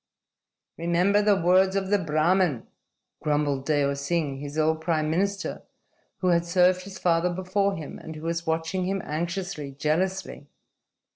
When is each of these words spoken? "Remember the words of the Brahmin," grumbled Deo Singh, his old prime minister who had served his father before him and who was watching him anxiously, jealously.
"Remember 0.79 1.21
the 1.21 1.39
words 1.39 1.75
of 1.75 1.91
the 1.91 1.99
Brahmin," 1.99 2.65
grumbled 3.21 3.67
Deo 3.67 3.93
Singh, 3.93 4.37
his 4.37 4.57
old 4.57 4.81
prime 4.81 5.11
minister 5.11 5.61
who 6.21 6.29
had 6.29 6.43
served 6.47 6.81
his 6.85 6.97
father 6.97 7.29
before 7.31 7.75
him 7.75 7.99
and 7.99 8.15
who 8.15 8.23
was 8.23 8.47
watching 8.47 8.85
him 8.85 9.03
anxiously, 9.05 9.73
jealously. 9.73 10.47